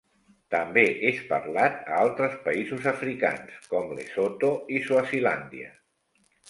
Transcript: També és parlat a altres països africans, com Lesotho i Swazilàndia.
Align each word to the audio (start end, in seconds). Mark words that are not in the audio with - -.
També 0.53 0.85
és 1.09 1.19
parlat 1.33 1.77
a 1.83 1.99
altres 2.05 2.39
països 2.47 2.89
africans, 2.95 3.61
com 3.75 3.95
Lesotho 4.01 4.53
i 4.79 4.85
Swazilàndia. 4.91 5.75